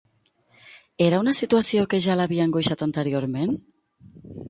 [1.09, 3.59] Era una situació que ja l'havia angoixat anteriorment?